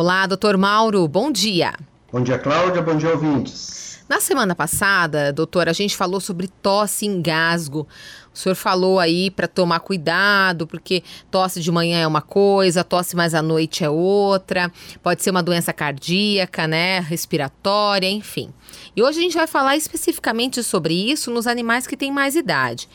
Olá, 0.00 0.28
doutor 0.28 0.56
Mauro, 0.56 1.08
bom 1.08 1.28
dia. 1.28 1.74
Bom 2.12 2.22
dia, 2.22 2.38
Cláudia, 2.38 2.80
bom 2.80 2.96
dia, 2.96 3.10
ouvintes. 3.10 3.98
Na 4.08 4.20
semana 4.20 4.54
passada, 4.54 5.32
doutor, 5.32 5.68
a 5.68 5.72
gente 5.72 5.96
falou 5.96 6.20
sobre 6.20 6.46
tosse 6.46 7.04
e 7.04 7.08
engasgo. 7.08 7.84
O 8.32 8.38
senhor 8.38 8.54
falou 8.54 9.00
aí 9.00 9.28
para 9.28 9.48
tomar 9.48 9.80
cuidado, 9.80 10.68
porque 10.68 11.02
tosse 11.32 11.60
de 11.60 11.72
manhã 11.72 11.98
é 11.98 12.06
uma 12.06 12.22
coisa, 12.22 12.84
tosse 12.84 13.16
mais 13.16 13.34
à 13.34 13.42
noite 13.42 13.82
é 13.82 13.90
outra. 13.90 14.70
Pode 15.02 15.20
ser 15.20 15.30
uma 15.30 15.42
doença 15.42 15.72
cardíaca, 15.72 16.68
né, 16.68 17.00
respiratória, 17.00 18.08
enfim. 18.08 18.54
E 18.94 19.02
hoje 19.02 19.18
a 19.18 19.22
gente 19.22 19.36
vai 19.36 19.48
falar 19.48 19.76
especificamente 19.76 20.62
sobre 20.62 20.94
isso 20.94 21.28
nos 21.28 21.48
animais 21.48 21.88
que 21.88 21.96
têm 21.96 22.12
mais 22.12 22.36
idade. 22.36 22.88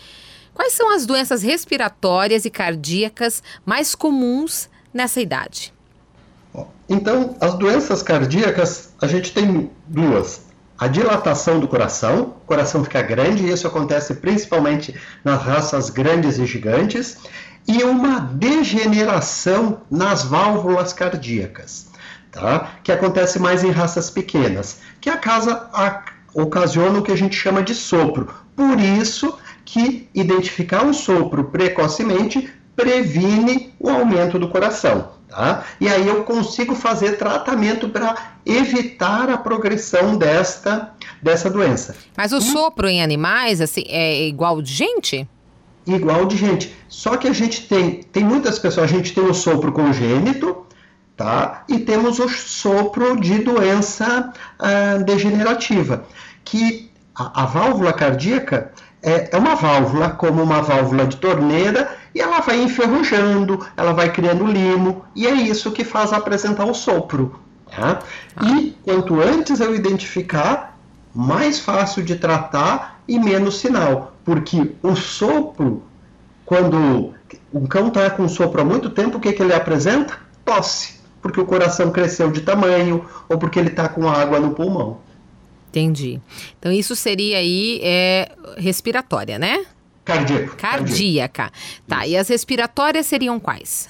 Quais 0.54 0.72
são 0.72 0.90
as 0.96 1.06
doenças 1.06 1.44
respiratórias 1.44 2.46
e 2.46 2.50
cardíacas 2.50 3.44
mais 3.66 3.94
comuns 3.94 4.70
nessa 4.94 5.20
idade? 5.20 5.74
Então, 6.88 7.36
as 7.40 7.56
doenças 7.56 8.04
cardíacas, 8.04 8.94
a 9.02 9.07
gente 9.07 9.34
tem 9.34 9.71
duas. 9.88 10.42
A 10.78 10.88
dilatação 10.88 11.60
do 11.60 11.68
coração, 11.68 12.36
o 12.44 12.46
coração 12.46 12.84
fica 12.84 13.02
grande, 13.02 13.44
e 13.44 13.52
isso 13.52 13.68
acontece 13.68 14.16
principalmente 14.16 14.94
nas 15.24 15.42
raças 15.42 15.89
grandes 15.89 16.38
e 16.38 16.46
gigantes, 16.46 17.18
e 17.68 17.84
uma 17.84 18.20
degeneração 18.20 19.82
nas 19.89 20.24
válvulas 20.24 20.92
cardíacas, 20.92 21.88
tá? 22.32 22.72
que 22.83 22.92
acontece 22.92 23.39
mais 23.39 23.64
em 23.64 23.72
raças 23.72 24.10
pequenas, 24.10 24.80
que 25.00 25.10
a 25.10 25.18
casa 25.18 25.70
a, 25.74 26.04
ocasiona 26.33 27.00
o 27.00 27.04
que 27.04 27.11
a 27.11 27.18
gente 27.18 27.36
chama 27.36 27.64
de 27.64 27.74
sopro. 27.74 28.28
Por 28.56 28.80
isso 28.80 29.38
que 29.64 30.10
identificar 30.14 30.86
o 30.86 30.94
sopro 30.94 31.46
precocemente 31.46 32.53
previne 32.75 33.73
o 33.80 33.89
aumento 33.89 34.38
do 34.38 34.50
coração. 34.50 35.09
Tá? 35.33 35.64
E 35.81 35.89
aí 35.89 36.08
eu 36.08 36.23
consigo 36.23 36.75
fazer 36.75 37.17
tratamento 37.17 37.89
para 37.89 38.36
evitar 38.45 39.31
a 39.31 39.38
progressão 39.38 40.16
desta, 40.16 40.94
dessa 41.23 41.49
doença. 41.49 41.95
Mas 42.16 42.31
o 42.31 42.39
sopro 42.39 42.88
em 42.88 43.02
animais 43.02 43.59
assim, 43.59 43.83
é 43.88 44.27
igual 44.27 44.61
de 44.61 44.71
gente? 44.71 45.27
Igual 45.88 46.27
de 46.27 46.38
gente. 46.38 46.75
Só 46.88 47.17
que 47.17 47.27
a 47.27 47.33
gente 47.33 47.67
tem, 47.67 48.03
tem 48.03 48.23
muitas 48.23 48.59
pessoas, 48.59 48.91
a 48.91 48.95
gente 48.95 49.11
tem 49.11 49.23
o 49.23 49.33
sopro 49.33 49.71
congênito, 49.71 50.67
tá? 51.17 51.63
E 51.67 51.80
temos 51.80 52.19
o 52.19 52.30
sopro 52.30 53.19
de 53.19 53.39
doença 53.39 54.31
uh, 54.59 55.03
degenerativa, 55.03 56.05
que 56.45 56.91
a, 57.15 57.41
a 57.41 57.45
válvula 57.47 57.91
cardíaca 57.91 58.71
é, 59.03 59.29
é 59.31 59.37
uma 59.37 59.55
válvula, 59.55 60.11
como 60.11 60.41
uma 60.41 60.61
válvula 60.61 61.05
de 61.05 61.17
torneira, 61.17 61.95
e 62.15 62.21
ela 62.21 62.39
vai 62.39 62.61
enferrujando, 62.61 63.65
ela 63.75 63.91
vai 63.91 64.11
criando 64.11 64.47
limo, 64.47 65.03
e 65.13 65.27
é 65.27 65.33
isso 65.33 65.71
que 65.71 65.83
faz 65.83 66.13
apresentar 66.13 66.65
o 66.65 66.73
sopro. 66.73 67.39
Tá? 67.69 67.99
E 68.41 68.75
quanto 68.83 69.21
antes 69.21 69.59
eu 69.59 69.75
identificar, 69.75 70.77
mais 71.13 71.59
fácil 71.59 72.01
de 72.01 72.15
tratar 72.15 73.01
e 73.07 73.19
menos 73.19 73.59
sinal, 73.59 74.13
porque 74.23 74.71
o 74.81 74.95
sopro, 74.95 75.83
quando 76.45 77.13
um 77.53 77.65
cão 77.67 77.89
está 77.89 78.09
com 78.09 78.27
sopro 78.27 78.61
há 78.61 78.65
muito 78.65 78.89
tempo, 78.89 79.17
o 79.17 79.19
que, 79.19 79.33
que 79.33 79.43
ele 79.43 79.53
apresenta? 79.53 80.17
Tosse, 80.45 80.99
porque 81.21 81.39
o 81.39 81.45
coração 81.45 81.91
cresceu 81.91 82.31
de 82.31 82.41
tamanho 82.41 83.05
ou 83.27 83.37
porque 83.37 83.59
ele 83.59 83.69
está 83.69 83.89
com 83.89 84.09
água 84.09 84.39
no 84.39 84.51
pulmão. 84.51 84.99
Entendi. 85.73 86.21
Então 86.59 86.71
isso 86.71 86.95
seria 86.95 87.39
aí 87.39 87.79
é, 87.81 88.31
respiratória, 88.57 89.39
né? 89.39 89.66
Cardíaco. 90.05 90.55
Cardíaca. 90.55 91.52
Tá, 91.88 92.05
e 92.05 92.15
as 92.15 92.27
respiratórias 92.27 93.07
seriam 93.07 93.39
quais? 93.39 93.89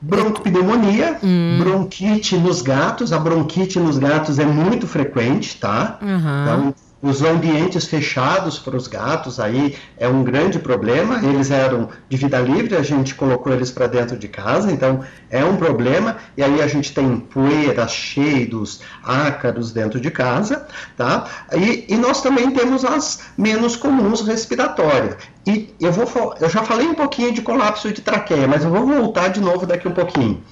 Broncopneumonia, 0.00 1.18
hum. 1.22 1.58
bronquite 1.58 2.38
nos 2.38 2.62
gatos. 2.62 3.12
A 3.12 3.18
bronquite 3.18 3.78
nos 3.78 3.98
gatos 3.98 4.38
é 4.38 4.46
muito 4.46 4.86
frequente, 4.86 5.58
tá? 5.58 5.98
Uhum. 6.00 6.42
Então, 6.42 6.74
os 7.02 7.22
ambientes 7.22 7.84
fechados 7.84 8.58
para 8.58 8.74
os 8.74 8.88
gatos 8.88 9.38
aí 9.38 9.76
é 9.98 10.08
um 10.08 10.24
grande 10.24 10.58
problema. 10.58 11.22
Eles 11.22 11.50
eram 11.50 11.90
de 12.08 12.16
vida 12.16 12.38
livre, 12.40 12.74
a 12.74 12.82
gente 12.82 13.14
colocou 13.14 13.52
eles 13.52 13.70
para 13.70 13.86
dentro 13.86 14.18
de 14.18 14.28
casa, 14.28 14.72
então 14.72 15.00
é 15.30 15.44
um 15.44 15.56
problema. 15.56 16.16
E 16.36 16.42
aí 16.42 16.62
a 16.62 16.66
gente 16.66 16.94
tem 16.94 17.20
poeira, 17.20 17.86
cheiros, 17.86 18.80
ácaros 19.02 19.72
dentro 19.72 20.00
de 20.00 20.10
casa, 20.10 20.66
tá? 20.96 21.26
E, 21.54 21.84
e 21.88 21.96
nós 21.96 22.22
também 22.22 22.50
temos 22.50 22.84
as 22.84 23.24
menos 23.36 23.76
comuns 23.76 24.22
respiratórias. 24.22 25.16
E 25.46 25.74
eu 25.78 25.92
vou, 25.92 26.34
eu 26.40 26.48
já 26.48 26.62
falei 26.62 26.88
um 26.88 26.94
pouquinho 26.94 27.32
de 27.32 27.42
colapso 27.42 27.92
de 27.92 28.00
traqueia, 28.00 28.48
mas 28.48 28.64
eu 28.64 28.70
vou 28.70 28.86
voltar 28.86 29.28
de 29.28 29.40
novo 29.40 29.66
daqui 29.66 29.86
um 29.86 29.92
pouquinho. 29.92 30.42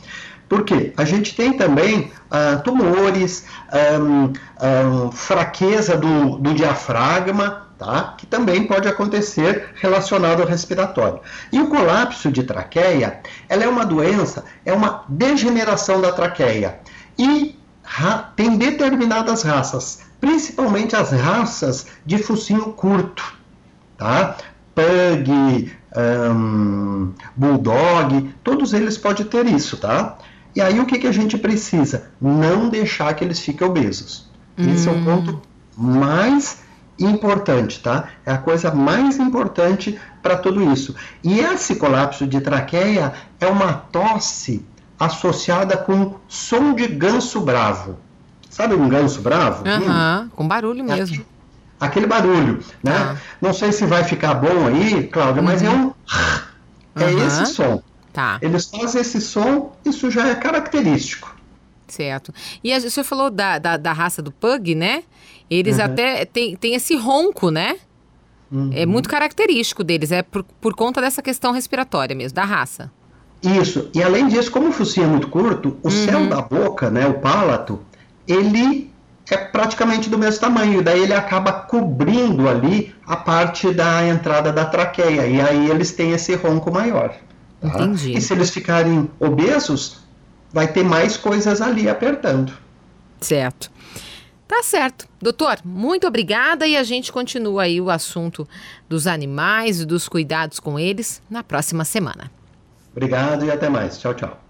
Por 0.48 0.64
quê? 0.64 0.92
A 0.96 1.04
gente 1.04 1.34
tem 1.34 1.56
também 1.56 2.10
ah, 2.30 2.56
tumores, 2.56 3.46
um, 4.00 4.32
um, 5.06 5.12
fraqueza 5.12 5.96
do, 5.96 6.36
do 6.38 6.52
diafragma, 6.52 7.68
tá? 7.78 8.14
que 8.18 8.26
também 8.26 8.66
pode 8.66 8.88
acontecer 8.88 9.70
relacionado 9.76 10.42
ao 10.42 10.48
respiratório. 10.48 11.20
E 11.52 11.60
o 11.60 11.68
colapso 11.68 12.30
de 12.30 12.42
traqueia, 12.42 13.20
ela 13.48 13.64
é 13.64 13.68
uma 13.68 13.86
doença, 13.86 14.44
é 14.64 14.72
uma 14.72 15.04
degeneração 15.08 16.00
da 16.00 16.12
traqueia. 16.12 16.80
E 17.18 17.58
tem 18.34 18.56
determinadas 18.56 19.42
raças, 19.42 20.00
principalmente 20.20 20.96
as 20.96 21.12
raças 21.12 21.86
de 22.04 22.18
focinho 22.18 22.72
curto, 22.72 23.34
tá? 23.96 24.36
Pug, 24.74 25.70
um, 25.96 27.12
bulldog, 27.36 28.34
todos 28.42 28.72
eles 28.72 28.98
podem 28.98 29.24
ter 29.24 29.46
isso, 29.46 29.76
tá? 29.76 30.18
E 30.54 30.60
aí 30.60 30.78
o 30.78 30.86
que, 30.86 30.98
que 30.98 31.06
a 31.06 31.12
gente 31.12 31.36
precisa? 31.36 32.10
Não 32.20 32.68
deixar 32.68 33.12
que 33.14 33.24
eles 33.24 33.40
fiquem 33.40 33.66
obesos. 33.66 34.30
Hum. 34.56 34.72
Esse 34.72 34.88
é 34.88 34.92
o 34.92 34.96
hum. 34.96 35.04
ponto 35.04 35.42
mais 35.76 36.62
importante, 36.98 37.80
tá? 37.80 38.08
É 38.24 38.32
a 38.32 38.38
coisa 38.38 38.72
mais 38.72 39.18
importante 39.18 39.98
para 40.22 40.36
tudo 40.36 40.72
isso. 40.72 40.94
E 41.22 41.40
esse 41.40 41.76
colapso 41.76 42.26
de 42.26 42.40
traqueia 42.40 43.12
é 43.40 43.46
uma 43.46 43.72
tosse 43.72 44.64
associada 44.98 45.76
com 45.76 46.14
som 46.28 46.72
de 46.72 46.86
ganso 46.86 47.40
bravo. 47.40 47.98
Sabe 48.48 48.74
um 48.74 48.88
ganso 48.88 49.20
bravo? 49.20 49.68
Aham, 49.68 50.26
hum. 50.26 50.30
com 50.36 50.46
barulho 50.46 50.84
mesmo. 50.84 51.02
Aquele, 51.02 51.26
aquele 51.80 52.06
barulho, 52.06 52.60
né? 52.82 52.92
Ah. 52.94 53.16
Não 53.40 53.52
sei 53.52 53.72
se 53.72 53.84
vai 53.84 54.04
ficar 54.04 54.34
bom 54.34 54.68
aí, 54.68 55.08
Cláudia, 55.08 55.42
uhum. 55.42 55.48
mas 55.48 55.62
é 55.62 55.70
um... 55.70 55.92
É 56.94 57.06
uhum. 57.06 57.26
esse 57.26 57.46
som. 57.46 57.82
Tá. 58.14 58.38
Eles 58.40 58.66
fazem 58.66 59.00
esse 59.00 59.20
som, 59.20 59.72
isso 59.84 60.08
já 60.08 60.28
é 60.28 60.36
característico. 60.36 61.34
Certo. 61.88 62.32
E 62.62 62.72
a, 62.72 62.78
o 62.78 62.88
senhor 62.88 63.04
falou 63.04 63.28
da, 63.28 63.58
da, 63.58 63.76
da 63.76 63.92
raça 63.92 64.22
do 64.22 64.30
pug, 64.30 64.72
né? 64.76 65.02
Eles 65.50 65.78
uhum. 65.78 65.84
até 65.84 66.24
têm 66.24 66.54
tem 66.54 66.74
esse 66.76 66.94
ronco, 66.96 67.50
né? 67.50 67.76
Uhum. 68.52 68.70
É 68.72 68.86
muito 68.86 69.08
característico 69.08 69.82
deles, 69.82 70.12
é 70.12 70.22
por, 70.22 70.44
por 70.60 70.74
conta 70.76 71.00
dessa 71.00 71.20
questão 71.20 71.50
respiratória 71.50 72.14
mesmo, 72.14 72.36
da 72.36 72.44
raça. 72.44 72.88
Isso. 73.42 73.90
E 73.92 74.00
além 74.00 74.28
disso, 74.28 74.48
como 74.48 74.68
o 74.68 74.72
focinho 74.72 75.06
é 75.06 75.10
muito 75.10 75.26
curto, 75.28 75.76
o 75.82 75.88
uhum. 75.88 75.90
céu 75.90 76.26
da 76.28 76.40
boca, 76.40 76.88
né, 76.90 77.06
o 77.08 77.14
palato, 77.14 77.80
ele 78.28 78.92
é 79.28 79.36
praticamente 79.36 80.08
do 80.08 80.16
mesmo 80.16 80.40
tamanho. 80.40 80.82
Daí 80.82 81.02
ele 81.02 81.14
acaba 81.14 81.52
cobrindo 81.52 82.48
ali 82.48 82.94
a 83.04 83.16
parte 83.16 83.72
da 83.72 84.06
entrada 84.06 84.52
da 84.52 84.64
traqueia. 84.64 85.26
E 85.26 85.40
aí 85.40 85.68
eles 85.68 85.90
têm 85.90 86.12
esse 86.12 86.34
ronco 86.36 86.70
maior. 86.70 87.12
Tá? 87.70 87.84
Entendi. 87.84 88.12
E 88.12 88.20
se 88.20 88.32
eles 88.32 88.50
ficarem 88.50 89.10
obesos, 89.18 89.98
vai 90.52 90.68
ter 90.68 90.84
mais 90.84 91.16
coisas 91.16 91.60
ali 91.60 91.88
apertando. 91.88 92.52
Certo. 93.20 93.70
Tá 94.46 94.62
certo. 94.62 95.08
Doutor, 95.20 95.58
muito 95.64 96.06
obrigada 96.06 96.66
e 96.66 96.76
a 96.76 96.82
gente 96.82 97.10
continua 97.10 97.62
aí 97.62 97.80
o 97.80 97.90
assunto 97.90 98.46
dos 98.88 99.06
animais 99.06 99.80
e 99.80 99.86
dos 99.86 100.08
cuidados 100.08 100.60
com 100.60 100.78
eles 100.78 101.22
na 101.30 101.42
próxima 101.42 101.84
semana. 101.84 102.30
Obrigado 102.92 103.46
e 103.46 103.50
até 103.50 103.68
mais. 103.68 103.98
Tchau, 103.98 104.14
tchau. 104.14 104.43